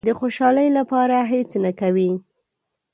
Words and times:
د 0.07 0.09
خوشالۍ 0.19 0.67
لپاره 0.77 1.17
هېڅ 1.31 1.49
نه 1.63 1.71
کوي. 1.79 2.11